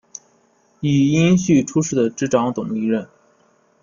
[0.79, 3.07] 以荫叙出仕的直长等历任。